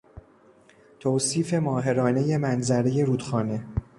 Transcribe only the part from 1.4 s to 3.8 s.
ماهرانهی منظرهی رودخانه